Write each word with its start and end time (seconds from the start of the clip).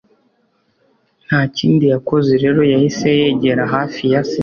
ntakindi 1.25 1.85
yakoze 1.93 2.31
rero, 2.43 2.61
yahise 2.73 3.07
yegera 3.19 3.63
hafi 3.73 4.01
yase 4.13 4.39